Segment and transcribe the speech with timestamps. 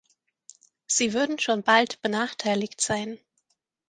[0.87, 3.19] Sie würden schon bald benachteiligt sein.